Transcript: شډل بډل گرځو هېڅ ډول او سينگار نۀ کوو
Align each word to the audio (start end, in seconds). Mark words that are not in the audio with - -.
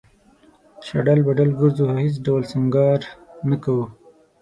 شډل 0.85 1.19
بډل 1.27 1.49
گرځو 1.59 1.85
هېڅ 2.03 2.15
ډول 2.25 2.43
او 2.45 2.49
سينگار 2.51 2.99
نۀ 3.47 3.57
کوو 3.63 3.85